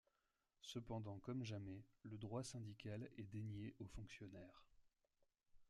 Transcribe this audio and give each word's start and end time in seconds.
Cependant 0.63 1.19
comme 1.19 1.43
jamais, 1.43 1.85
le 2.01 2.17
droit 2.17 2.41
syndical 2.43 3.07
est 3.19 3.31
dénié 3.31 3.75
aux 3.77 3.85
fonctionnaires. 3.85 4.65